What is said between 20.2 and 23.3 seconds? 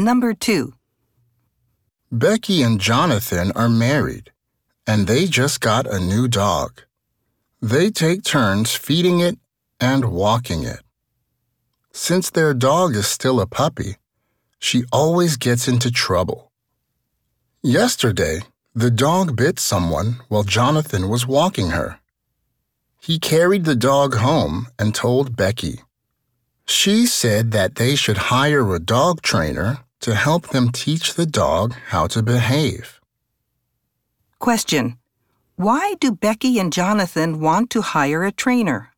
while Jonathan was walking her. He